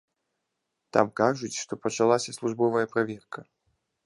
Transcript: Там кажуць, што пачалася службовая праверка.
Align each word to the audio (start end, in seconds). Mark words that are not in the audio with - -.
Там 0.97 1.07
кажуць, 1.21 1.51
што 1.63 1.73
пачалася 1.83 2.35
службовая 2.39 2.85
праверка. 2.97 3.39